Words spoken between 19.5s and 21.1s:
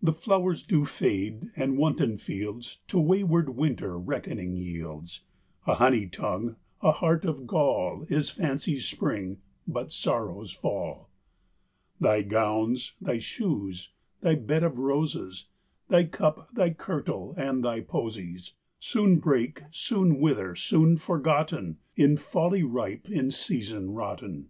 soon wither, soon